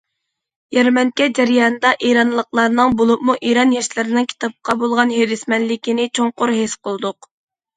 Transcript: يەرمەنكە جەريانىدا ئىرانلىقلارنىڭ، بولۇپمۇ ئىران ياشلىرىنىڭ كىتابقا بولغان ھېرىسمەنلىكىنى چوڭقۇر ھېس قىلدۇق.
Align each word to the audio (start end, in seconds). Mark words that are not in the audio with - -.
يەرمەنكە 0.75 1.25
جەريانىدا 1.39 1.91
ئىرانلىقلارنىڭ، 2.07 2.95
بولۇپمۇ 3.01 3.35
ئىران 3.51 3.75
ياشلىرىنىڭ 3.77 4.27
كىتابقا 4.33 4.77
بولغان 4.85 5.15
ھېرىسمەنلىكىنى 5.19 6.09
چوڭقۇر 6.21 6.57
ھېس 6.63 6.79
قىلدۇق. 6.89 7.31